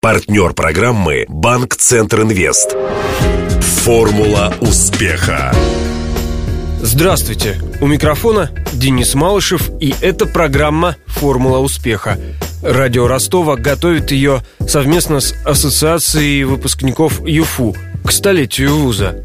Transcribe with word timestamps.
Партнер 0.00 0.52
программы 0.52 1.24
«Банк 1.28 1.74
Центр 1.74 2.20
Инвест». 2.22 2.76
Формула 3.82 4.54
успеха. 4.60 5.52
Здравствуйте! 6.80 7.60
У 7.80 7.88
микрофона 7.88 8.48
Денис 8.72 9.16
Малышев, 9.16 9.70
и 9.80 9.92
это 10.00 10.26
программа 10.26 10.94
«Формула 11.06 11.58
успеха». 11.58 12.16
Радио 12.62 13.08
Ростова 13.08 13.56
готовит 13.56 14.12
ее 14.12 14.44
совместно 14.68 15.18
с 15.18 15.34
Ассоциацией 15.44 16.44
выпускников 16.44 17.20
ЮФУ 17.26 17.74
к 18.04 18.12
столетию 18.12 18.76
вуза. 18.76 19.24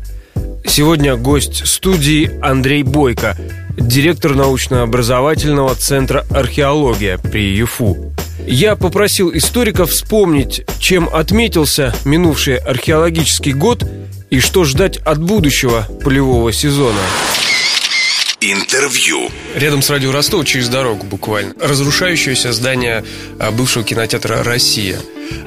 Сегодня 0.66 1.16
гость 1.16 1.68
студии 1.68 2.32
Андрей 2.42 2.82
Бойко, 2.82 3.38
директор 3.78 4.34
научно-образовательного 4.34 5.76
центра 5.76 6.26
«Археология» 6.32 7.20
при 7.20 7.56
ЮФУ. 7.58 8.16
Я 8.48 8.76
попросил 8.76 9.32
историков 9.34 9.92
вспомнить, 9.92 10.64
чем 10.80 11.10
отметился 11.12 11.96
минувший 12.06 12.58
археологический 12.58 13.54
год 13.54 13.84
и 14.30 14.40
что 14.40 14.64
ждать 14.66 14.98
от 14.98 15.22
будущего 15.22 15.88
полевого 16.04 16.52
сезона. 16.52 17.00
Интервью. 18.42 19.30
Рядом 19.56 19.82
с 19.82 19.90
радио 19.90 20.12
Ростов, 20.12 20.46
через 20.46 20.68
дорогу 20.68 21.06
буквально, 21.06 21.54
разрушающееся 21.62 22.52
здание 22.52 23.06
а, 23.40 23.52
бывшего 23.52 23.86
кинотеатра 23.86 24.44
«Россия». 24.44 24.98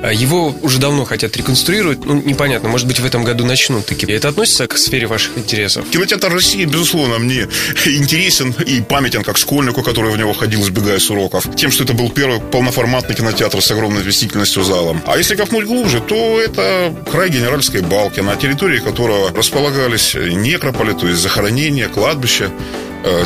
А, 0.03 0.13
его 0.13 0.55
уже 0.63 0.79
давно 0.79 1.05
хотят 1.05 1.37
реконструировать. 1.37 2.05
Ну, 2.05 2.15
непонятно, 2.15 2.69
может 2.69 2.87
быть, 2.87 3.01
в 3.01 3.05
этом 3.05 3.25
году 3.25 3.45
начнут 3.45 3.87
таки. 3.87 4.07
Это 4.07 4.29
относится 4.29 4.67
к 4.67 4.77
сфере 4.79 5.07
ваших 5.07 5.37
интересов? 5.39 5.89
Кинотеатр 5.91 6.33
России, 6.33 6.65
безусловно, 6.65 7.19
мне 7.19 7.49
интересен 7.87 8.55
и 8.67 8.81
памятен 8.81 9.23
как 9.23 9.37
школьнику, 9.37 9.83
который 9.83 10.11
в 10.13 10.19
него 10.19 10.33
ходил, 10.33 10.63
сбегая 10.63 10.99
с 10.99 11.11
уроков. 11.11 11.49
Тем, 11.57 11.71
что 11.71 11.85
это 11.85 11.95
был 11.95 12.11
первый 12.11 12.41
полноформатный 12.41 13.15
кинотеатр 13.15 13.61
с 13.61 13.71
огромной 13.71 14.03
вместительностью 14.03 14.63
залом. 14.63 15.03
А 15.07 15.17
если 15.17 15.35
копнуть 15.35 15.67
глубже, 15.67 16.01
то 16.01 16.41
это 16.41 16.95
край 17.11 17.31
Генеральской 17.31 17.83
балки, 17.83 18.21
на 18.21 18.37
территории 18.37 18.79
которого 18.79 19.33
располагались 19.33 20.15
некрополи, 20.15 20.93
то 20.93 21.07
есть 21.09 21.21
захоронения, 21.21 21.89
кладбища 21.89 22.51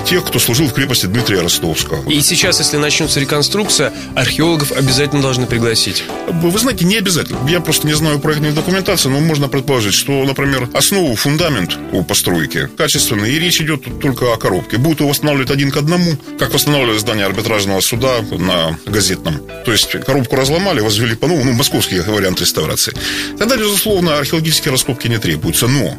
тех, 0.06 0.25
кто 0.25 0.39
служил 0.39 0.67
в 0.67 0.73
крепости 0.73 1.06
Дмитрия 1.06 1.41
Ростовского. 1.41 2.09
И 2.11 2.20
сейчас, 2.20 2.59
если 2.59 2.77
начнется 2.77 3.20
реконструкция, 3.20 3.92
археологов 4.14 4.72
обязательно 4.72 5.22
должны 5.22 5.47
пригласить. 5.47 6.05
Вы 6.28 6.59
знаете, 6.59 6.84
не 6.84 6.97
обязательно. 6.97 7.39
Я 7.48 7.61
просто 7.61 7.87
не 7.87 7.95
знаю 7.95 8.19
проектной 8.19 8.53
документации, 8.53 9.09
но 9.09 9.20
можно 9.20 9.48
предположить, 9.48 9.95
что, 9.95 10.25
например, 10.25 10.69
основу, 10.75 11.14
фундамент 11.14 11.78
у 11.92 12.03
постройки 12.03 12.69
качественный, 12.77 13.33
и 13.33 13.39
речь 13.39 13.61
идет 13.61 14.00
только 14.00 14.33
о 14.33 14.37
коробке. 14.37 14.78
Будут 14.78 15.00
его 15.00 15.11
восстанавливать 15.11 15.50
один 15.50 15.70
к 15.70 15.77
одному, 15.77 16.17
как 16.39 16.53
восстанавливали 16.53 16.98
здание 16.98 17.27
арбитражного 17.27 17.81
суда 17.81 18.20
на 18.31 18.78
газетном. 18.87 19.41
То 19.65 19.72
есть 19.72 19.91
коробку 20.05 20.37
разломали, 20.37 20.81
возвели 20.81 21.15
по 21.15 21.27
новому, 21.27 21.50
ну, 21.50 21.56
московский 21.56 22.00
вариант 22.00 22.41
реставрации. 22.41 22.94
Тогда, 23.39 23.56
безусловно, 23.56 24.19
археологические 24.19 24.72
раскопки 24.72 25.09
не 25.09 25.19
требуются. 25.19 25.67
Но 25.67 25.97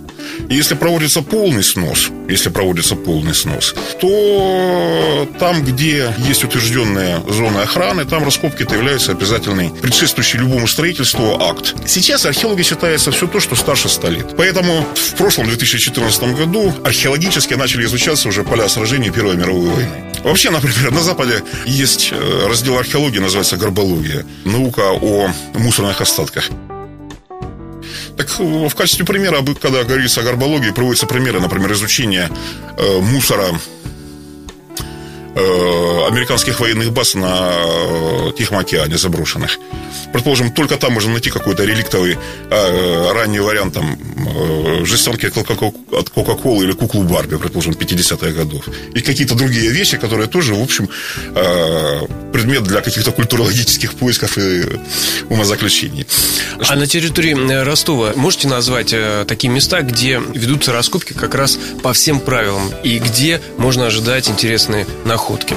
если 0.50 0.76
проводится 0.76 1.22
полный 1.22 1.64
снос, 1.64 2.10
если 2.30 2.50
проводится 2.50 2.96
полный 2.96 3.34
снос, 3.34 3.71
то 4.00 5.28
там, 5.40 5.64
где 5.64 6.14
есть 6.18 6.44
утвержденная 6.44 7.22
зона 7.30 7.64
охраны, 7.64 8.06
там 8.06 8.24
раскопки-то 8.24 8.76
являются 8.76 9.12
обязательной 9.12 9.70
предшествующей 9.70 10.40
любому 10.40 10.68
строительству 10.68 11.40
акт. 11.42 11.76
Сейчас 11.86 12.26
археологи 12.26 12.64
считается 12.64 13.12
все 13.12 13.28
то, 13.28 13.40
что 13.40 13.56
старше 13.56 13.90
100 13.90 14.08
лет. 14.10 14.36
Поэтому 14.38 14.86
в 14.96 15.16
прошлом 15.16 15.48
2014 15.48 16.24
году 16.36 16.74
археологически 16.84 17.54
начали 17.54 17.86
изучаться 17.86 18.28
уже 18.28 18.44
поля 18.44 18.68
сражений 18.70 19.12
Первой 19.12 19.36
мировой 19.36 19.70
войны. 19.70 20.12
Вообще, 20.24 20.50
например, 20.52 20.92
на 20.92 21.02
Западе 21.02 21.44
есть 21.66 22.12
э, 22.12 22.48
раздел 22.48 22.78
археологии, 22.78 23.20
называется 23.20 23.58
горбология. 23.58 24.26
Наука 24.46 24.92
о 24.92 25.32
мусорных 25.54 26.02
остатках. 26.02 26.50
Так 28.18 28.40
э, 28.40 28.68
в 28.68 28.76
качестве 28.76 29.06
примера, 29.06 29.44
когда 29.62 29.84
говорится 29.84 30.22
о 30.22 30.24
горбологии, 30.24 30.72
приводятся 30.72 31.08
примеры, 31.08 31.40
например, 31.40 31.72
изучения 31.74 32.30
э, 32.78 33.00
мусора 33.00 33.48
американских 36.12 36.60
военных 36.60 36.92
баз 36.92 37.16
на 37.16 37.52
э, 37.54 38.32
Тихом 38.38 38.58
океане 38.58 38.98
заброшенных. 38.98 39.60
Предположим, 40.14 40.52
только 40.52 40.78
там 40.78 40.94
можно 40.94 41.12
найти 41.12 41.30
какой-то 41.30 41.64
реликтовый 41.64 42.18
э, 42.50 43.12
ранний 43.14 43.40
вариант 43.40 43.74
там 43.74 43.96
э, 43.96 44.86
жестянки 44.86 45.26
от 45.28 46.10
Кока-Колы 46.10 46.66
или 46.66 46.74
куклу 46.74 47.04
Барби, 47.04 47.38
предположим, 47.38 47.74
50-х 47.74 48.32
годов. 48.32 48.68
И 48.94 49.02
какие-то 49.02 49.36
другие 49.36 49.72
вещи, 49.72 49.98
которые 49.98 50.28
тоже, 50.28 50.54
в 50.54 50.62
общем, 50.62 50.90
э, 51.36 52.02
предмет 52.34 52.64
для 52.64 52.82
каких-то 52.82 53.12
культурологических 53.12 53.94
поисков 53.94 54.38
и 54.38 54.64
умозаключений. 55.30 56.06
А 56.68 56.76
на 56.76 56.88
территории 56.88 57.36
э, 57.36 57.64
Ростова 57.64 58.14
можете 58.16 58.48
назвать 58.48 58.94
э, 58.94 59.26
такие 59.28 59.50
места, 59.50 59.82
где 59.82 60.22
ведутся 60.34 60.74
раскопки 60.74 61.14
как 61.14 61.36
раз 61.36 61.58
по 61.84 61.94
всем 61.94 62.20
правилам 62.20 62.70
и 62.84 63.00
где 63.00 63.42
можно 63.58 63.88
ожидать 63.88 64.30
интересные 64.30 64.86
находки? 65.06 65.21
находки. 65.22 65.56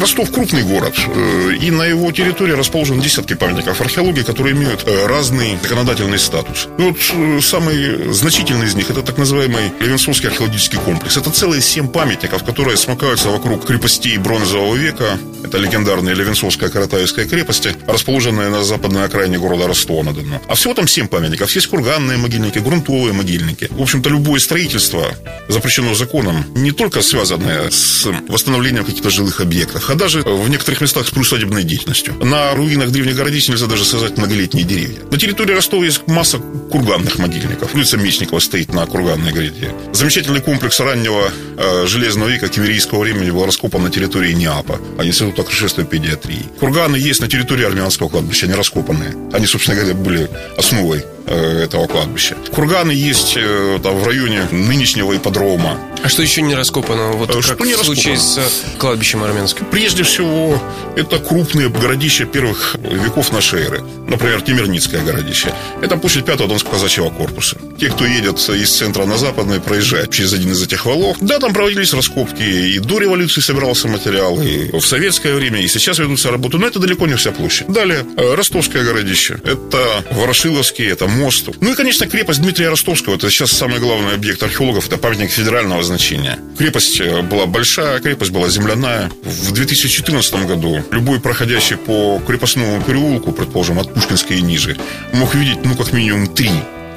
Ростов 0.00 0.30
крупный 0.32 0.62
город, 0.62 0.94
э, 0.98 1.54
и 1.60 1.70
на 1.70 1.84
его 1.84 2.10
территории 2.10 2.52
расположены 2.52 3.02
десятки 3.02 3.34
памятников 3.34 3.80
археологии, 3.80 4.22
которые 4.22 4.54
имеют 4.54 4.84
э, 4.86 5.06
разный 5.06 5.58
законодательный 5.62 6.18
статус. 6.18 6.68
Вот 6.78 6.96
э, 7.12 7.40
самый 7.40 8.12
значительный 8.12 8.66
из 8.66 8.74
них 8.74 8.90
это 8.90 9.02
так 9.02 9.18
называемый 9.18 9.72
Левинсонский 9.80 10.28
археологический 10.28 10.78
комплекс. 10.78 11.16
Это 11.16 11.30
целые 11.30 11.60
семь 11.60 11.88
памятников, 11.88 12.44
которые 12.44 12.76
смыкаются 12.76 13.28
вокруг 13.28 13.66
крепостей 13.66 14.16
бронзового 14.18 14.74
века. 14.74 15.18
Это 15.44 15.58
легендарная 15.58 16.14
Левинсонская 16.14 16.70
Каратаевская 16.70 17.26
крепость, 17.26 17.68
расположенная 17.86 18.50
на 18.50 18.64
западной 18.64 19.04
окраине 19.04 19.38
города 19.38 19.66
Ростова-на-Дону. 19.66 20.40
А 20.48 20.54
всего 20.54 20.74
там 20.74 20.88
семь 20.88 21.06
памятников. 21.08 21.50
Есть 21.54 21.66
курганные 21.66 22.16
могильники, 22.16 22.58
грунтовые 22.58 23.12
могильники. 23.12 23.68
В 23.70 23.82
общем-то, 23.82 24.08
любое 24.08 24.40
строительство 24.40 25.14
запрещено 25.48 25.94
законом, 25.94 26.44
не 26.54 26.72
только 26.72 27.02
связанное 27.02 27.70
с 27.70 28.06
восстановлением 28.28 28.84
каких-то 28.84 29.10
жилых 29.10 29.40
объектов, 29.40 29.73
а 29.88 29.94
даже 29.94 30.22
в 30.22 30.48
некоторых 30.48 30.80
местах 30.80 31.06
с 31.06 31.10
приусадебной 31.10 31.64
деятельностью. 31.64 32.14
На 32.22 32.54
руинах 32.54 32.90
древних 32.90 33.16
городищ 33.16 33.48
нельзя 33.48 33.66
даже 33.66 33.84
создать 33.84 34.16
многолетние 34.16 34.64
деревья. 34.64 34.98
На 35.10 35.18
территории 35.18 35.54
Ростова 35.54 35.84
есть 35.84 36.06
масса 36.06 36.38
курганных 36.70 37.18
могильников. 37.18 37.74
Улица 37.74 37.96
Мечникова 37.96 38.40
стоит 38.40 38.72
на 38.72 38.86
курганной 38.86 39.32
гряде. 39.32 39.72
Замечательный 39.92 40.40
комплекс 40.40 40.80
раннего 40.80 41.30
э, 41.56 41.86
железного 41.86 42.28
века 42.28 42.48
кемерийского 42.48 43.00
времени 43.00 43.30
был 43.30 43.46
раскопан 43.46 43.82
на 43.82 43.90
территории 43.90 44.32
Неапа, 44.32 44.80
а 44.98 45.04
Института 45.04 45.42
и 45.42 45.84
педиатрии. 45.84 46.46
Курганы 46.58 46.96
есть 46.96 47.20
на 47.20 47.28
территории 47.28 47.64
армянского 47.64 48.08
кладбища, 48.08 48.46
они 48.46 48.54
раскопанные. 48.54 49.14
Они, 49.32 49.46
собственно 49.46 49.76
говоря, 49.76 49.94
были 49.94 50.28
основой 50.56 50.98
э, 50.98 51.13
этого 51.26 51.86
кладбища. 51.86 52.36
Курганы 52.52 52.90
есть 52.92 53.34
э, 53.36 53.78
там, 53.82 53.96
в 53.98 54.06
районе 54.06 54.46
нынешнего 54.50 55.16
ипподрома. 55.16 55.78
А 56.02 56.08
что 56.08 56.22
еще 56.22 56.42
не 56.42 56.54
раскопано? 56.54 57.12
Вот 57.12 57.30
Э, 57.30 57.34
как 57.34 57.42
что 57.42 57.64
не 57.64 57.74
в 57.74 57.78
случае 57.78 58.14
раскопано? 58.14 58.48
с 58.48 58.78
кладбищем 58.78 59.22
армянским. 59.24 59.64
Прежде 59.70 60.02
всего, 60.02 60.60
это 60.96 61.18
крупные 61.18 61.68
городища 61.68 62.24
первых 62.26 62.76
веков 62.82 63.32
нашей 63.32 63.62
эры. 63.64 63.82
Например, 64.08 64.42
Темирницкое 64.42 65.02
городище. 65.02 65.54
Это 65.80 65.96
площадь 65.96 66.24
5-го 66.24 66.46
Донского 66.46 66.72
казачьего 66.72 67.08
корпуса. 67.10 67.56
Те, 67.80 67.88
кто 67.90 68.04
едет 68.04 68.38
из 68.50 68.70
центра 68.76 69.04
на 69.06 69.16
западный, 69.16 69.60
проезжают 69.60 70.10
через 70.10 70.32
один 70.34 70.52
из 70.52 70.62
этих 70.62 70.84
валов. 70.86 71.16
Да, 71.20 71.38
там 71.38 71.54
проводились 71.54 71.94
раскопки. 71.94 72.42
И 72.42 72.78
до 72.80 72.98
революции 72.98 73.40
собирался 73.40 73.88
материал, 73.88 74.40
и 74.42 74.70
в 74.78 74.82
советское 74.86 75.34
время, 75.34 75.60
и 75.62 75.68
сейчас 75.68 75.98
ведутся 75.98 76.30
работы. 76.30 76.58
Но 76.58 76.66
это 76.66 76.78
далеко 76.78 77.06
не 77.06 77.14
вся 77.16 77.32
площадь. 77.32 77.66
Далее, 77.68 78.04
э, 78.16 78.34
Ростовское 78.34 78.84
городище. 78.84 79.38
Это 79.44 80.04
Ворошиловский, 80.10 80.86
это 80.86 81.06
мост. 81.14 81.48
Ну 81.60 81.72
и, 81.72 81.74
конечно, 81.74 82.06
крепость 82.06 82.40
Дмитрия 82.40 82.68
Ростовского. 82.68 83.16
Это 83.16 83.30
сейчас 83.30 83.50
самый 83.52 83.80
главный 83.80 84.14
объект 84.14 84.42
археологов. 84.42 84.86
Это 84.86 84.96
памятник 84.96 85.30
федерального 85.30 85.82
значения. 85.82 86.38
Крепость 86.58 87.00
э, 87.00 87.22
была 87.22 87.46
большая, 87.46 88.00
крепость 88.00 88.30
была 88.30 88.48
земляная. 88.48 89.10
В 89.22 89.52
2014 89.52 90.46
году 90.46 90.82
любой 90.90 91.20
проходящий 91.20 91.76
по 91.76 92.20
крепостному 92.26 92.82
переулку, 92.82 93.32
предположим, 93.32 93.78
от 93.78 93.92
Пушкинской 93.92 94.38
и 94.38 94.42
ниже, 94.42 94.76
мог 95.12 95.34
видеть, 95.34 95.64
ну, 95.64 95.74
как 95.76 95.92
минимум 95.92 96.26
три 96.26 96.50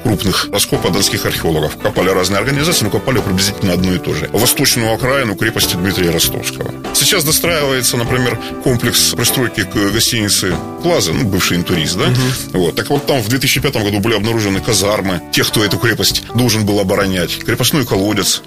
крупных 0.08 0.48
раскопа 0.50 0.88
донских 0.88 1.26
археологов. 1.26 1.76
Копали 1.76 2.08
разные 2.08 2.38
организации, 2.38 2.84
но 2.84 2.90
копали 2.90 3.20
приблизительно 3.20 3.74
одно 3.74 3.92
и 3.92 3.98
то 3.98 4.14
же. 4.14 4.30
Восточную 4.32 4.94
окраину 4.94 5.36
крепости 5.36 5.74
Дмитрия 5.74 6.08
Ростовского. 6.08 6.72
Сейчас 6.94 7.24
достраивается, 7.24 7.98
например, 7.98 8.38
комплекс 8.64 9.12
пристройки 9.12 9.64
к 9.64 9.92
гостинице 9.92 10.56
Плаза, 10.82 11.12
ну, 11.12 11.24
бывший 11.24 11.58
интурист, 11.58 11.98
да? 11.98 12.06
Вот. 12.52 12.74
Так 12.74 12.88
вот 12.88 13.04
там 13.06 13.20
в 13.20 13.28
2005 13.28 13.74
году 13.74 14.00
были 14.00 14.14
обнаружены 14.14 14.60
казармы 14.60 15.20
тех, 15.30 15.46
кто 15.48 15.62
эту 15.62 15.76
крепость 15.76 16.22
должен 16.34 16.64
был 16.64 16.80
оборонять. 16.80 17.44
Крепостной 17.44 17.84
колодец. 17.84 18.42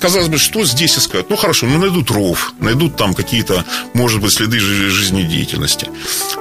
Казалось 0.00 0.28
бы, 0.28 0.38
что 0.38 0.64
здесь 0.64 0.98
искать? 0.98 1.28
Ну, 1.28 1.36
хорошо, 1.36 1.66
ну, 1.66 1.78
найдут 1.78 2.10
ров, 2.10 2.54
найдут 2.58 2.96
там 2.96 3.14
какие-то, 3.14 3.64
может 3.92 4.20
быть, 4.20 4.32
следы 4.32 4.58
жизнедеятельности. 4.58 5.88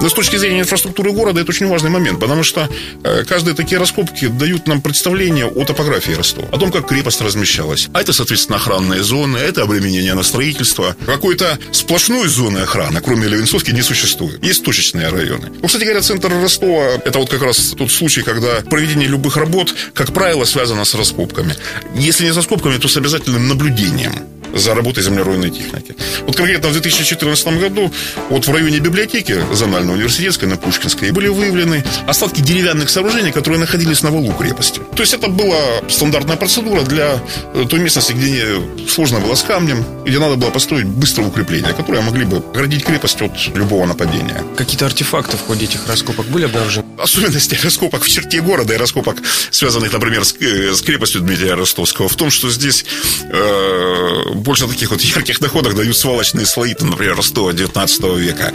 Но 0.01 0.07
с 0.09 0.13
точки 0.13 0.37
зрения 0.37 0.61
инфраструктуры 0.61 1.11
города 1.11 1.41
это 1.41 1.49
очень 1.49 1.67
важный 1.67 1.89
момент, 1.89 2.19
потому 2.19 2.43
что 2.43 2.69
э, 3.03 3.23
каждые 3.25 3.55
такие 3.55 3.77
раскопки 3.77 4.27
дают 4.27 4.67
нам 4.67 4.81
представление 4.81 5.45
о 5.45 5.65
топографии 5.65 6.13
Ростова, 6.13 6.47
о 6.51 6.57
том, 6.57 6.71
как 6.71 6.87
крепость 6.87 7.21
размещалась. 7.21 7.89
А 7.93 8.01
это, 8.01 8.13
соответственно, 8.13 8.57
охранные 8.57 9.03
зоны, 9.03 9.37
это 9.37 9.63
обременение 9.63 10.13
на 10.13 10.23
строительство. 10.23 10.95
Какой-то 11.05 11.59
сплошной 11.71 12.29
зоны 12.29 12.59
охраны, 12.59 13.01
кроме 13.01 13.27
Левинцовки, 13.27 13.71
не 13.71 13.81
существует. 13.81 14.43
Есть 14.43 14.63
точечные 14.63 15.09
районы. 15.09 15.51
Ну, 15.61 15.67
кстати 15.67 15.83
говоря, 15.83 16.01
центр 16.01 16.31
Ростова– 16.31 16.83
это 17.05 17.19
вот 17.19 17.29
как 17.29 17.41
раз 17.41 17.73
тот 17.77 17.91
случай, 17.91 18.21
когда 18.21 18.61
проведение 18.61 19.09
любых 19.09 19.35
работ, 19.35 19.75
как 19.93 20.13
правило, 20.13 20.45
связано 20.45 20.85
с 20.85 20.93
раскопками. 20.95 21.55
Если 21.95 22.25
не 22.25 22.31
с 22.31 22.37
раскопками, 22.37 22.77
то 22.77 22.87
с 22.87 22.95
обязательным 22.95 23.48
наблюдением 23.49 24.13
за 24.53 24.73
работой 24.73 25.03
землеройной 25.03 25.49
техники. 25.49 25.95
Вот 26.25 26.35
конкретно 26.35 26.69
в 26.69 26.71
2014 26.71 27.59
году 27.59 27.91
вот 28.29 28.47
в 28.47 28.51
районе 28.51 28.79
библиотеки 28.79 29.37
Зональной 29.53 29.93
университетской 29.93 30.47
на 30.47 30.57
Пушкинской 30.57 31.11
были 31.11 31.27
выявлены 31.27 31.83
остатки 32.07 32.41
деревянных 32.41 32.89
сооружений, 32.89 33.31
которые 33.31 33.59
находились 33.59 34.03
на 34.03 34.11
валу 34.11 34.33
крепости. 34.33 34.81
То 34.95 35.03
есть 35.03 35.13
это 35.13 35.27
была 35.27 35.59
стандартная 35.87 36.35
процедура 36.35 36.81
для 36.81 37.21
э, 37.53 37.65
той 37.69 37.79
местности, 37.79 38.13
где 38.13 38.55
сложно 38.87 39.19
было 39.19 39.35
с 39.35 39.43
камнем, 39.43 39.83
где 40.05 40.19
надо 40.19 40.35
было 40.35 40.49
построить 40.49 40.87
быстрое 40.87 41.27
укрепление, 41.27 41.73
которое 41.73 42.01
могли 42.01 42.25
бы 42.25 42.37
оградить 42.37 42.83
крепость 42.83 43.21
от 43.21 43.55
любого 43.55 43.85
нападения. 43.85 44.43
Какие-то 44.57 44.85
артефакты 44.85 45.37
в 45.37 45.41
ходе 45.41 45.65
этих 45.65 45.87
раскопок 45.87 46.25
были 46.27 46.45
обнаружены? 46.45 46.85
Особенности 46.99 47.57
раскопок 47.63 48.03
в 48.03 48.09
черте 48.09 48.41
города 48.41 48.73
и 48.73 48.77
раскопок, 48.77 49.17
связанных, 49.51 49.93
например, 49.93 50.25
с, 50.25 50.35
э, 50.39 50.73
с 50.73 50.81
крепостью 50.81 51.21
Дмитрия 51.21 51.53
Ростовского, 51.53 52.09
в 52.09 52.15
том, 52.15 52.29
что 52.29 52.49
здесь 52.49 52.85
э, 53.31 54.33
больше 54.33 54.67
таких 54.67 54.91
вот 54.91 55.01
ярких 55.01 55.39
доходах 55.39 55.75
дают 55.75 55.97
свалочные 55.97 56.45
слои, 56.45 56.73
там, 56.73 56.89
например, 56.89 57.15
Ростова 57.15 57.53
19 57.53 58.03
века. 58.17 58.53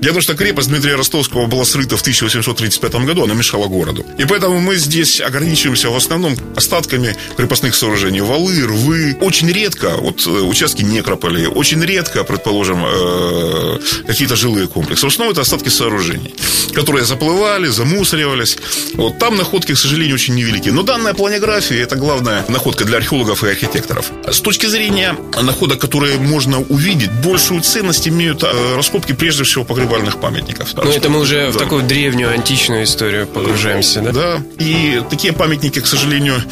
В 0.00 0.08
том, 0.16 0.20
что 0.20 0.34
крепость 0.34 0.68
Дмитрия 0.68 0.94
Ростовского 0.94 1.46
была 1.46 1.64
срыта 1.64 1.96
в 1.96 2.00
1835 2.00 2.94
году, 3.06 3.24
она 3.24 3.34
мешала 3.34 3.66
городу. 3.66 4.06
И 4.18 4.24
поэтому 4.24 4.60
мы 4.60 4.76
здесь 4.76 5.20
ограничиваемся 5.20 5.90
в 5.90 5.96
основном 5.96 6.36
остатками 6.54 7.16
крепостных 7.36 7.74
сооружений. 7.74 8.20
Валы, 8.20 8.62
рвы. 8.66 9.16
Очень 9.20 9.50
редко, 9.50 9.96
вот 9.96 10.26
э, 10.26 10.30
участки 10.30 10.82
некрополи, 10.82 11.46
очень 11.46 11.82
редко, 11.84 12.24
предположим, 12.24 12.84
э, 12.86 13.78
какие-то 14.06 14.36
жилые 14.36 14.68
комплексы. 14.68 15.04
В 15.04 15.08
основном 15.08 15.32
это 15.32 15.42
остатки 15.42 15.68
сооружений, 15.68 16.34
которые 16.72 17.04
заплывали, 17.04 17.66
замусоривались. 17.76 18.58
Вот 18.94 19.18
там 19.18 19.36
находки, 19.36 19.72
к 19.74 19.78
сожалению, 19.78 20.14
очень 20.14 20.34
невелики. 20.34 20.70
Но 20.70 20.82
данная 20.82 21.14
планография– 21.14 21.82
это 21.84 21.96
главная 21.96 22.44
находка 22.48 22.84
для 22.84 22.98
археологов 22.98 23.44
и 23.44 23.48
архитекторов. 23.48 24.10
С 24.30 24.40
точки 24.40 24.66
зрения 24.66 25.16
находок, 25.40 25.80
которые 25.80 26.18
можно 26.18 26.60
увидеть, 26.60 27.10
большую 27.24 27.60
ценность 27.60 28.08
имеют 28.08 28.42
э, 28.42 28.76
раскопки 28.76 29.12
прежде 29.12 29.44
всего 29.44 29.64
погребальных 29.64 30.20
памятников. 30.20 30.74
Ну, 30.74 30.90
это 30.90 31.08
мы 31.08 31.20
уже 31.20 31.46
да. 31.46 31.52
в 31.52 31.56
такую 31.56 31.82
древнюю 31.82 32.30
античную 32.30 32.84
историю 32.84 33.26
погружаемся, 33.26 34.00
да? 34.00 34.12
Да. 34.12 34.42
И 34.58 35.02
такие 35.10 35.32
памятники, 35.32 35.80
к 35.80 35.86
сожалению, 35.86 36.42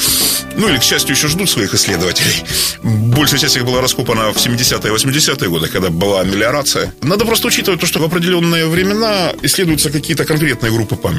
ну 0.57 0.69
или, 0.69 0.79
к 0.79 0.83
счастью, 0.83 1.15
еще 1.17 1.29
ждут 1.29 1.51
своих 1.51 1.75
исследователей. 1.75 2.45
Большая 2.83 3.41
часть 3.41 3.57
их 3.57 3.65
была 3.65 3.81
раскопана 3.81 4.33
в 4.33 4.37
70-е 4.37 4.93
и 4.93 4.95
80-е 4.95 5.49
годы, 5.49 5.69
когда 5.69 5.91
была 5.91 6.23
мелиорация. 6.25 6.93
Надо 7.03 7.25
просто 7.25 7.49
учитывать 7.49 7.81
то, 7.81 7.87
что 7.87 7.99
в 7.99 8.05
определенные 8.05 8.67
времена 8.67 9.33
исследуются 9.43 9.91
какие-то 9.91 10.25
конкретные 10.25 10.73
группы 10.73 10.97
памятников. 10.97 11.14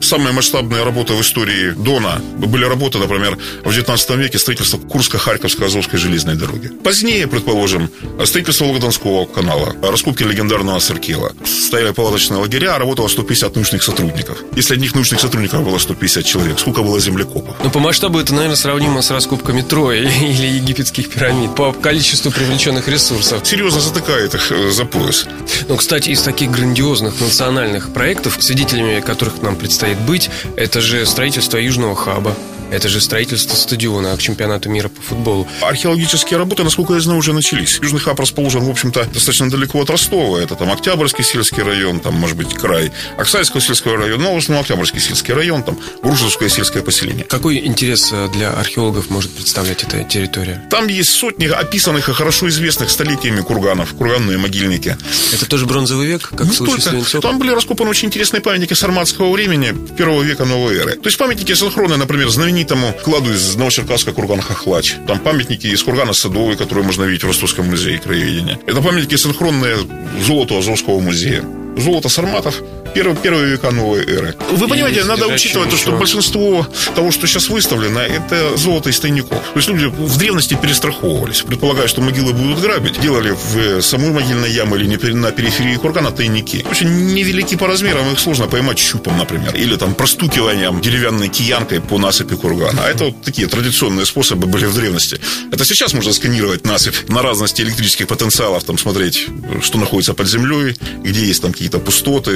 Самые 0.00 0.32
масштабные 0.32 0.82
работы 0.82 1.12
в 1.12 1.20
истории 1.20 1.70
Дона 1.70 2.20
были 2.36 2.64
работы, 2.64 2.98
например, 2.98 3.38
в 3.64 3.72
19 3.72 4.10
веке 4.16 4.38
строительство 4.38 4.78
Курско-Харьковско-Азовской 4.78 5.98
железной 5.98 6.36
дороги. 6.36 6.68
Позднее, 6.82 7.26
предположим, 7.26 7.90
строительство 8.24 8.64
Волгодонского 8.64 9.26
канала, 9.26 9.74
раскопки 9.82 10.22
легендарного 10.22 10.78
Саркела. 10.78 11.32
Стояли 11.44 11.92
палаточные 11.92 12.40
лагеря, 12.40 12.78
работало 12.78 13.08
150 13.08 13.54
научных 13.54 13.82
сотрудников. 13.82 14.38
Если 14.56 14.74
одних 14.74 14.94
научных 14.94 15.20
сотрудников 15.20 15.64
было 15.64 15.78
150 15.78 16.24
человек, 16.24 16.58
сколько 16.58 16.82
было 16.82 16.98
землекопов? 16.98 17.56
Ну, 17.62 17.70
по 17.70 17.78
масштабу 17.78 18.18
это, 18.18 18.34
наверное, 18.34 18.56
сравнимо 18.56 19.02
с 19.02 19.10
раскопками 19.10 19.62
Трои 19.62 20.00
или 20.20 20.46
египетских 20.46 21.10
пирамид. 21.10 21.54
По 21.54 21.72
количеству 21.72 22.30
привлеченных 22.30 22.88
ресурсов. 22.88 23.46
Серьезно 23.46 23.80
затыкает 23.80 24.34
их 24.34 24.50
э, 24.50 24.70
за 24.70 24.84
пояс. 24.84 25.26
Ну, 25.68 25.76
кстати, 25.76 26.10
из 26.10 26.22
таких 26.22 26.50
грандиозных 26.50 27.20
национальных 27.20 27.92
проектов, 27.92 28.38
свидетелями 28.40 29.00
которых 29.00 29.29
нам 29.42 29.56
предстоит 29.56 29.98
быть, 29.98 30.30
это 30.56 30.80
же 30.80 31.06
строительство 31.06 31.56
Южного 31.56 31.94
хаба, 31.94 32.34
это 32.70 32.88
же 32.88 33.00
строительство 33.00 33.54
стадиона 33.56 34.16
к 34.16 34.20
чемпионату 34.20 34.68
мира 34.68 34.88
по 34.88 35.00
футболу. 35.02 35.46
Археологические 35.62 36.38
работы, 36.38 36.64
насколько 36.64 36.94
я 36.94 37.00
знаю, 37.00 37.18
уже 37.18 37.32
начались. 37.32 37.78
Южный 37.82 38.00
хаб 38.00 38.18
расположен, 38.20 38.62
в 38.62 38.70
общем-то, 38.70 39.04
достаточно 39.12 39.50
далеко 39.50 39.80
от 39.80 39.90
Ростова. 39.90 40.38
Это 40.40 40.54
там 40.54 40.70
Октябрьский 40.70 41.24
сельский 41.24 41.62
район, 41.62 42.00
там, 42.00 42.14
может 42.14 42.36
быть, 42.36 42.54
край 42.54 42.92
Оксайского 43.18 43.60
сельского 43.60 43.96
района, 43.96 44.24
но 44.24 44.34
в 44.34 44.38
основном 44.38 44.62
Октябрьский 44.62 45.00
сельский 45.00 45.34
район, 45.34 45.62
там, 45.62 45.78
Грушевское 46.02 46.48
сельское 46.48 46.82
поселение. 46.82 47.24
Какой 47.24 47.58
интерес 47.66 48.10
э, 48.12 48.28
для 48.32 48.50
археологов 48.50 49.10
может 49.10 49.30
представлять 49.34 49.82
эта 49.82 50.04
территория? 50.04 50.62
Там 50.70 50.86
есть 50.88 51.10
сотни 51.10 51.46
описанных 51.46 52.08
и 52.08 52.12
хорошо 52.12 52.48
известных 52.48 52.90
столетиями 52.90 53.40
курганов, 53.40 53.94
курганные 53.94 54.38
могильники. 54.38 54.96
Это 55.32 55.46
тоже 55.46 55.66
бронзовый 55.66 56.06
век, 56.06 56.28
как 56.30 56.46
Не 56.46 56.50
в 56.50 56.54
случае 56.54 56.90
только. 56.92 57.18
с? 57.18 57.20
Там 57.20 57.38
были 57.38 57.50
раскопаны 57.50 57.90
очень 57.90 58.08
интересные 58.08 58.40
памятники 58.40 58.74
сарматского 58.74 59.30
времени, 59.32 59.74
первого 59.96 60.22
века 60.22 60.44
новой 60.44 60.76
эры. 60.76 60.92
То 60.94 61.06
есть 61.06 61.18
памятники 61.18 61.54
синхронные, 61.54 61.96
например, 61.98 62.28
знаменитые 62.28 62.59
знаменитому 62.60 62.92
кладу 63.04 63.32
из 63.32 63.56
Новочеркасска 63.56 64.12
кургана 64.12 64.42
Хохлач. 64.42 64.96
Там 65.06 65.18
памятники 65.18 65.66
из 65.66 65.82
кургана 65.82 66.12
Садовой, 66.12 66.56
которые 66.56 66.84
можно 66.84 67.04
видеть 67.04 67.24
в 67.24 67.26
Ростовском 67.26 67.66
музее 67.66 67.98
краеведения. 67.98 68.58
Это 68.66 68.82
памятники 68.82 69.16
синхронные 69.16 69.76
золоту 70.20 70.58
Азовского 70.58 71.00
музея. 71.00 71.42
Золото 71.76 72.08
сарматов 72.08 72.62
первые, 72.94 73.16
первые 73.16 73.52
века 73.52 73.70
новой 73.70 74.04
эры. 74.04 74.34
Вы 74.52 74.68
понимаете, 74.68 75.04
надо 75.04 75.26
учитывать 75.26 75.70
то, 75.70 75.76
что 75.76 75.92
большинство 75.92 76.66
того, 76.94 77.10
что 77.10 77.26
сейчас 77.26 77.48
выставлено, 77.48 78.00
это 78.00 78.56
золото 78.56 78.90
из 78.90 79.00
тайников. 79.00 79.38
То 79.38 79.56
есть 79.56 79.68
люди 79.68 79.86
в 79.86 80.18
древности 80.18 80.56
перестраховывались, 80.60 81.42
предполагая, 81.42 81.88
что 81.88 82.00
могилы 82.00 82.32
будут 82.32 82.60
грабить, 82.60 83.00
делали 83.00 83.30
в 83.52 83.82
самой 83.82 84.10
могильной 84.10 84.50
яме 84.50 84.76
или 84.76 85.12
на 85.12 85.30
периферии 85.30 85.76
кургана 85.76 86.10
тайники. 86.10 86.64
Очень 86.70 87.14
невелики 87.14 87.56
по 87.56 87.66
размерам, 87.66 88.12
их 88.12 88.20
сложно 88.20 88.46
поймать 88.46 88.78
щупом, 88.78 89.18
например, 89.18 89.54
или 89.54 89.76
там 89.76 89.94
простукиванием 89.94 90.80
деревянной 90.80 91.28
киянкой 91.28 91.80
по 91.80 91.98
насыпи 91.98 92.36
кургана. 92.36 92.82
А 92.84 92.88
это 92.88 93.04
вот 93.06 93.22
такие 93.22 93.48
традиционные 93.48 94.06
способы 94.06 94.46
были 94.46 94.66
в 94.66 94.74
древности. 94.74 95.20
Это 95.52 95.64
сейчас 95.64 95.92
можно 95.92 96.12
сканировать 96.12 96.64
насыпь 96.64 97.08
на 97.08 97.22
разности 97.22 97.62
электрических 97.62 98.06
потенциалов, 98.06 98.64
там 98.64 98.78
смотреть, 98.78 99.26
что 99.62 99.78
находится 99.78 100.14
под 100.14 100.28
землей, 100.28 100.76
где 101.02 101.24
есть 101.24 101.42
там 101.42 101.52
какие-то 101.52 101.78
пустоты, 101.78 102.30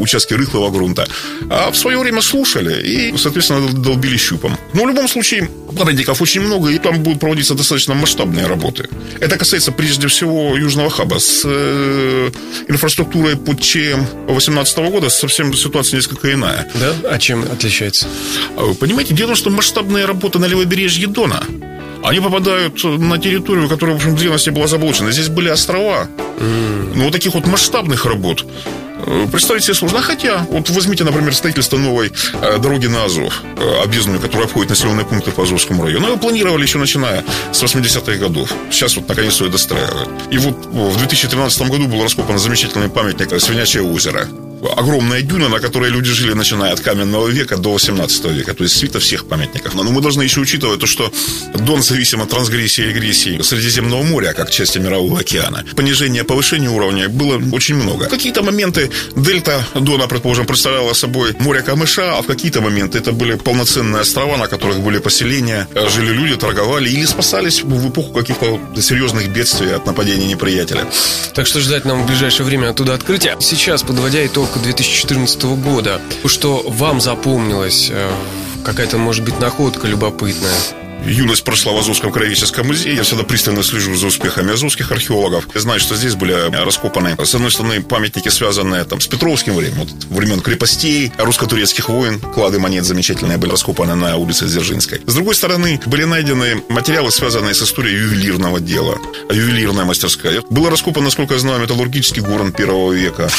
участки 0.00 0.34
рыхлого 0.34 0.70
грунта. 0.70 1.06
А 1.50 1.70
в 1.70 1.76
свое 1.76 1.98
время 1.98 2.22
слушали 2.22 2.82
и, 2.82 3.16
соответственно, 3.16 3.68
долбили 3.72 4.16
щупом. 4.16 4.56
Но 4.74 4.84
в 4.84 4.88
любом 4.88 5.08
случае, 5.08 5.50
памятников 5.76 6.22
очень 6.22 6.40
много, 6.40 6.70
и 6.70 6.78
там 6.78 7.02
будут 7.02 7.20
проводиться 7.20 7.54
достаточно 7.54 7.94
масштабные 7.94 8.46
работы. 8.46 8.88
Это 9.20 9.36
касается 9.36 9.72
прежде 9.72 10.08
всего 10.08 10.56
Южного 10.56 10.90
Хаба. 10.90 11.18
С 11.18 11.42
э, 11.44 12.30
инфраструктурой 12.68 13.36
под 13.36 13.60
ЧМ 13.60 14.04
2018 14.26 14.78
года 14.90 15.08
совсем 15.08 15.54
ситуация 15.54 15.96
несколько 15.96 16.32
иная. 16.32 16.70
Да? 16.74 17.10
А 17.10 17.18
чем 17.18 17.42
отличается? 17.42 18.06
А 18.56 18.74
понимаете, 18.74 19.14
дело 19.14 19.28
в 19.28 19.30
том, 19.30 19.36
что 19.36 19.50
масштабные 19.50 20.04
работы 20.04 20.38
на 20.38 20.46
левобережье 20.46 21.06
Дона 21.06 21.44
они 22.04 22.20
попадают 22.20 22.82
на 22.84 23.18
территорию, 23.18 23.68
которая, 23.68 23.96
в 23.96 23.98
общем, 23.98 24.14
в 24.14 24.18
древности 24.18 24.50
была 24.50 24.66
заблочена. 24.66 25.10
Здесь 25.10 25.28
были 25.28 25.48
острова. 25.48 26.08
Mm. 26.38 26.92
Ну, 26.94 27.04
вот 27.04 27.12
таких 27.12 27.34
вот 27.34 27.46
масштабных 27.46 28.06
работ 28.06 28.46
представить 29.30 29.64
себе 29.64 29.74
сложно. 29.74 30.02
Хотя, 30.02 30.46
вот 30.50 30.68
возьмите, 30.70 31.04
например, 31.04 31.34
строительство 31.34 31.76
новой 31.76 32.12
э, 32.42 32.58
дороги 32.58 32.86
на 32.86 33.04
Азов, 33.04 33.42
э, 33.56 33.82
объездную, 33.82 34.20
которая 34.20 34.46
обходит 34.46 34.70
населенные 34.70 35.06
пункты 35.06 35.30
по 35.30 35.42
Азовскому 35.42 35.84
району. 35.84 36.06
Его 36.06 36.16
планировали 36.16 36.62
еще 36.62 36.78
начиная 36.78 37.24
с 37.52 37.62
80-х 37.62 38.14
годов. 38.16 38.52
Сейчас 38.70 38.96
вот 38.96 39.08
наконец-то 39.08 39.44
ее 39.44 39.50
достраивают. 39.50 40.10
И 40.30 40.38
вот 40.38 40.66
в 40.66 40.98
2013 40.98 41.62
году 41.68 41.86
был 41.86 42.02
раскопан 42.02 42.38
замечательный 42.38 42.88
памятник 42.88 43.40
Свинячье 43.40 43.82
озеро 43.82 44.28
огромная 44.76 45.22
дюна, 45.22 45.48
на 45.48 45.60
которой 45.60 45.90
люди 45.90 46.10
жили, 46.10 46.32
начиная 46.32 46.72
от 46.72 46.80
каменного 46.80 47.28
века 47.28 47.56
до 47.56 47.72
18 47.72 48.24
века, 48.26 48.54
то 48.54 48.64
есть 48.64 48.76
свита 48.76 48.98
всех 48.98 49.26
памятников. 49.26 49.74
Но 49.74 49.84
мы 49.84 50.00
должны 50.00 50.22
еще 50.22 50.40
учитывать 50.40 50.80
то, 50.80 50.86
что 50.86 51.12
Дон 51.54 51.82
зависим 51.82 52.22
от 52.22 52.30
трансгрессии 52.30 52.84
и 52.84 52.90
агрессии 52.90 53.40
Средиземного 53.42 54.02
моря, 54.02 54.32
как 54.32 54.50
части 54.50 54.78
Мирового 54.78 55.20
океана. 55.20 55.64
Понижение, 55.76 56.24
повышение 56.24 56.70
уровня 56.70 57.08
было 57.08 57.40
очень 57.52 57.76
много. 57.76 58.04
В 58.04 58.08
какие-то 58.08 58.42
моменты 58.42 58.90
дельта 59.16 59.64
Дона, 59.74 60.06
предположим, 60.06 60.46
представляла 60.46 60.92
собой 60.92 61.34
море 61.38 61.62
камыша, 61.62 62.18
а 62.18 62.22
в 62.22 62.26
какие-то 62.26 62.60
моменты 62.60 62.98
это 62.98 63.12
были 63.12 63.36
полноценные 63.36 64.02
острова, 64.02 64.36
на 64.36 64.48
которых 64.48 64.80
были 64.80 64.98
поселения, 64.98 65.68
жили 65.88 66.12
люди, 66.12 66.36
торговали 66.36 66.88
или 66.88 67.04
спасались 67.04 67.62
в 67.62 67.88
эпоху 67.88 68.12
каких-то 68.12 68.60
серьезных 68.80 69.28
бедствий 69.28 69.72
от 69.72 69.86
нападения 69.86 70.26
неприятеля. 70.26 70.86
Так 71.34 71.46
что 71.46 71.60
ждать 71.60 71.84
нам 71.84 72.02
в 72.02 72.06
ближайшее 72.06 72.46
время 72.46 72.70
оттуда 72.70 72.94
открытия. 72.94 73.36
Сейчас, 73.40 73.82
подводя 73.82 74.26
итог 74.26 74.47
подготовка 74.48 74.58
2014 74.60 75.42
года. 75.62 76.00
Что 76.24 76.62
вам 76.66 77.00
запомнилось? 77.00 77.88
Э, 77.90 78.10
какая-то, 78.64 78.98
может 78.98 79.24
быть, 79.24 79.38
находка 79.40 79.86
любопытная? 79.86 80.54
юность 81.06 81.44
прошла 81.44 81.72
в 81.72 81.78
Азовском 81.78 82.12
краеведческом 82.12 82.66
музее. 82.66 82.96
Я 82.96 83.02
всегда 83.02 83.22
пристально 83.22 83.62
слежу 83.62 83.94
за 83.94 84.08
успехами 84.08 84.52
азовских 84.52 84.90
археологов. 84.92 85.46
Я 85.54 85.60
знаю, 85.60 85.80
что 85.80 85.96
здесь 85.96 86.14
были 86.14 86.32
раскопаны, 86.32 87.16
с 87.24 87.34
одной 87.34 87.50
стороны, 87.50 87.80
памятники, 87.80 88.28
связанные 88.28 88.84
там, 88.84 89.00
с 89.00 89.06
Петровским 89.06 89.54
временем, 89.54 89.78
вот, 89.78 90.04
времен 90.10 90.40
крепостей, 90.40 91.12
русско-турецких 91.18 91.88
войн, 91.88 92.20
клады 92.20 92.58
монет 92.58 92.84
замечательные 92.84 93.38
были 93.38 93.52
раскопаны 93.52 93.94
на 93.94 94.16
улице 94.16 94.46
Дзержинской. 94.46 95.00
С 95.06 95.14
другой 95.14 95.34
стороны, 95.34 95.80
были 95.86 96.04
найдены 96.04 96.62
материалы, 96.68 97.10
связанные 97.10 97.54
с 97.54 97.62
историей 97.62 97.96
ювелирного 97.96 98.60
дела, 98.60 98.98
ювелирная 99.30 99.84
мастерская. 99.84 100.42
Было 100.50 100.68
раскопано, 100.68 101.06
насколько 101.06 101.34
я 101.34 101.40
знаю, 101.40 101.60
металлургический 101.60 102.22
город 102.22 102.56
первого 102.56 102.92
века. 102.92 103.30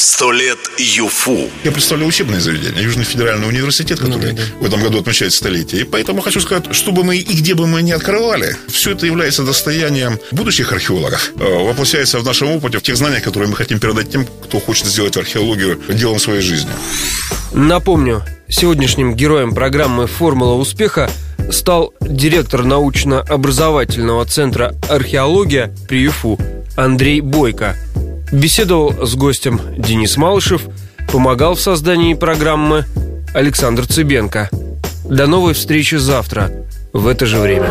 Сто 0.00 0.30
лет 0.30 0.58
ЮФУ. 0.78 1.50
Я 1.64 1.72
представляю 1.72 2.08
учебное 2.08 2.38
заведение, 2.38 2.84
Южный 2.84 3.02
федеральный 3.02 3.48
университет, 3.48 3.98
который 3.98 4.30
ну, 4.30 4.36
да, 4.36 4.42
да. 4.44 4.60
в 4.60 4.64
этом 4.64 4.80
году 4.80 5.00
отмечает 5.00 5.32
столетие. 5.32 5.80
И 5.80 5.84
поэтому 5.84 6.20
хочу 6.20 6.40
сказать, 6.40 6.72
чтобы 6.72 7.02
мы 7.02 7.16
и 7.16 7.36
где 7.36 7.56
бы 7.56 7.66
мы 7.66 7.82
ни 7.82 7.90
открывали, 7.90 8.56
все 8.68 8.92
это 8.92 9.06
является 9.06 9.42
достоянием 9.42 10.20
будущих 10.30 10.70
археологов. 10.72 11.32
Э, 11.40 11.64
воплощается 11.64 12.20
в 12.20 12.24
нашем 12.24 12.52
опыте, 12.52 12.78
в 12.78 12.82
тех 12.82 12.96
знаниях, 12.96 13.24
которые 13.24 13.50
мы 13.50 13.56
хотим 13.56 13.80
передать 13.80 14.08
тем, 14.08 14.24
кто 14.44 14.60
хочет 14.60 14.86
сделать 14.86 15.16
археологию 15.16 15.80
делом 15.88 16.20
своей 16.20 16.42
жизни. 16.42 16.70
Напомню, 17.52 18.22
сегодняшним 18.48 19.16
героем 19.16 19.52
программы 19.52 20.06
«Формула 20.06 20.54
успеха» 20.54 21.10
стал 21.50 21.92
директор 22.00 22.62
научно-образовательного 22.62 24.24
центра 24.26 24.76
«Археология» 24.88 25.74
при 25.88 26.02
ЮФУ 26.02 26.38
Андрей 26.76 27.20
Бойко– 27.20 27.76
Беседовал 28.30 29.06
с 29.06 29.14
гостем 29.14 29.60
Денис 29.78 30.16
Малышев, 30.18 30.62
помогал 31.10 31.54
в 31.54 31.60
создании 31.60 32.12
программы 32.12 32.84
Александр 33.32 33.86
Цыбенко. 33.86 34.50
До 35.08 35.26
новой 35.26 35.54
встречи 35.54 35.94
завтра 35.94 36.50
в 36.92 37.06
это 37.06 37.24
же 37.24 37.38
время. 37.38 37.70